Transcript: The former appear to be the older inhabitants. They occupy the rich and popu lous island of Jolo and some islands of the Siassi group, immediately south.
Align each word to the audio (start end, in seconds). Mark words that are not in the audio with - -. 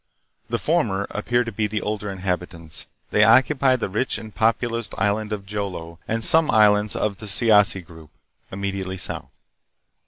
The 0.49 0.57
former 0.57 1.05
appear 1.11 1.43
to 1.43 1.51
be 1.51 1.67
the 1.67 1.79
older 1.83 2.09
inhabitants. 2.09 2.87
They 3.11 3.23
occupy 3.23 3.75
the 3.75 3.87
rich 3.87 4.17
and 4.17 4.33
popu 4.33 4.67
lous 4.71 4.89
island 4.97 5.31
of 5.31 5.45
Jolo 5.45 5.99
and 6.07 6.25
some 6.25 6.49
islands 6.49 6.95
of 6.95 7.17
the 7.17 7.27
Siassi 7.27 7.83
group, 7.85 8.09
immediately 8.51 8.97
south. 8.97 9.29